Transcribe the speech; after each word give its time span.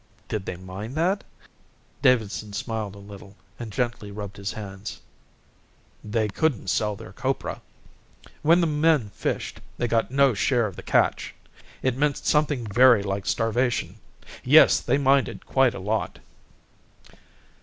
"Did 0.27 0.47
they 0.47 0.55
mind 0.55 0.95
that?" 0.95 1.23
Davidson 2.01 2.53
smiled 2.53 2.95
a 2.95 2.97
little 2.97 3.35
and 3.59 3.71
gently 3.71 4.09
rubbed 4.09 4.37
his 4.37 4.53
hands. 4.53 4.99
"They 6.03 6.27
couldn't 6.27 6.71
sell 6.71 6.95
their 6.95 7.11
copra. 7.13 7.61
When 8.41 8.61
the 8.61 8.65
men 8.65 9.11
fished 9.11 9.61
they 9.77 9.87
got 9.87 10.09
no 10.09 10.33
share 10.33 10.65
of 10.65 10.75
the 10.75 10.81
catch. 10.81 11.35
It 11.83 11.95
meant 11.95 12.17
something 12.17 12.65
very 12.65 13.03
like 13.03 13.27
starvation. 13.27 13.97
Yes, 14.43 14.79
they 14.79 14.97
minded 14.97 15.45
quite 15.45 15.75
a 15.75 15.79
lot." 15.79 16.17